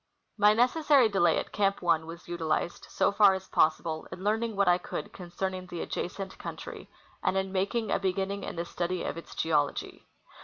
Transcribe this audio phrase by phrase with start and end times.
[0.35, 4.67] My necessary delay at Camp 1 was utilized, so far as possible, in learning what
[4.67, 6.89] I could concerning the adjacent country,
[7.21, 10.07] and in making a beginning in the study of its geology.